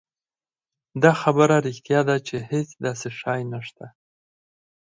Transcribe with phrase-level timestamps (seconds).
[1.03, 3.85] دا خبره رښتيا ده چې هېڅ داسې شی نشته.